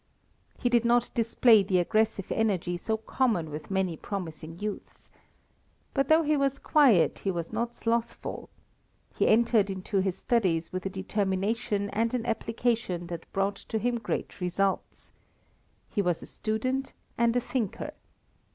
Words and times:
He 0.59 0.67
did 0.67 0.83
not 0.83 1.11
display 1.13 1.61
the 1.61 1.77
aggressive 1.77 2.31
energy 2.31 2.75
so 2.75 2.97
common 2.97 3.51
with 3.51 3.69
many 3.69 3.95
promising 3.95 4.57
youths. 4.57 5.09
But 5.93 6.07
though 6.07 6.23
he 6.23 6.35
was 6.35 6.57
quiet, 6.57 7.19
he 7.19 7.29
was 7.29 7.53
not 7.53 7.75
slothful. 7.75 8.49
He 9.13 9.27
entered 9.27 9.69
into 9.69 9.97
his 9.99 10.17
studies 10.17 10.73
with 10.73 10.87
a 10.87 10.89
determination 10.89 11.91
and 11.91 12.15
an 12.15 12.25
application 12.25 13.05
that 13.13 13.31
brought 13.31 13.57
to 13.57 13.77
him 13.77 13.99
great 13.99 14.41
results. 14.41 15.11
He 15.91 16.01
was 16.01 16.23
a 16.23 16.25
student 16.25 16.93
and 17.15 17.35
a 17.35 17.39
thinker. 17.39 17.93